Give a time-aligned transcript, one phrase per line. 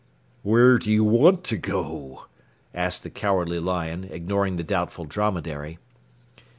[0.41, 2.25] "Where do you want to go?"
[2.73, 5.77] asked the Cowardly Lion, ignoring the Doubtful Dromedary.